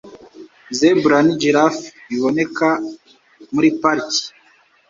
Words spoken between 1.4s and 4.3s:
giraffi biboneka muri pariki.